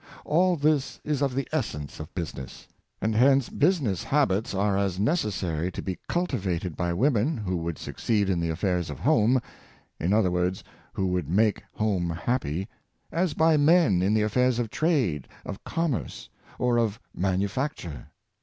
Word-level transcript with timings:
All 0.25 0.55
this 0.55 0.99
is 1.03 1.21
of 1.21 1.35
the 1.35 1.47
essence 1.51 1.99
of 1.99 2.11
business; 2.15 2.67
and 3.03 3.13
hence 3.13 3.49
business 3.49 4.01
habits 4.03 4.51
are 4.55 4.75
as 4.75 4.99
necessary 4.99 5.71
to 5.73 5.81
be 5.83 5.99
cultivated 6.09 6.75
by 6.75 6.91
women 6.91 7.37
who 7.37 7.55
would 7.57 7.77
succeed 7.77 8.27
in 8.27 8.39
the 8.39 8.49
affairs 8.49 8.89
of 8.89 8.97
home— 9.01 9.39
in 9.99 10.11
other 10.11 10.31
words, 10.31 10.63
who 10.93 11.05
would 11.09 11.29
make 11.29 11.61
home 11.75 12.09
happy— 12.09 12.67
as 13.11 13.35
by 13.35 13.57
men 13.57 14.01
in 14.01 14.15
the 14.15 14.23
affairs 14.23 14.57
of 14.57 14.71
trade, 14.71 15.27
of 15.45 15.63
commerce, 15.63 16.29
or 16.57 16.79
of 16.79 16.99
manu 17.13 17.47
facture. 17.47 18.07